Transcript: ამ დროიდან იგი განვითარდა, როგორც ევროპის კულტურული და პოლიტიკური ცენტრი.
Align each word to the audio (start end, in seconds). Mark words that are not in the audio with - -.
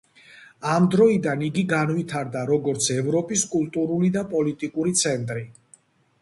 ამ 0.75 0.85
დროიდან 0.93 1.43
იგი 1.47 1.63
განვითარდა, 1.73 2.43
როგორც 2.53 2.87
ევროპის 2.97 3.45
კულტურული 3.53 4.11
და 4.17 4.25
პოლიტიკური 4.33 4.97
ცენტრი. 5.05 5.47